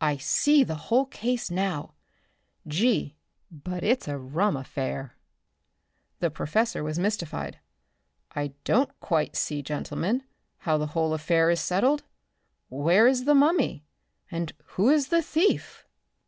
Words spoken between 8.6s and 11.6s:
don't quite see, gentlemen, how the whole affair is